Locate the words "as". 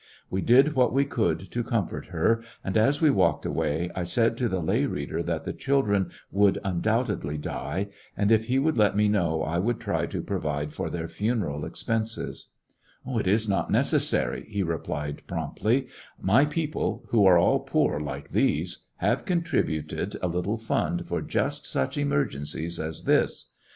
2.75-3.01, 22.83-23.03